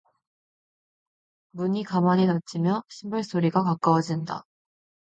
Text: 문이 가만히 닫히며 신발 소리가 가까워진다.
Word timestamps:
문이 1.51 1.83
가만히 1.83 2.25
닫히며 2.25 2.81
신발 2.89 3.23
소리가 3.23 3.61
가까워진다. 3.63 4.45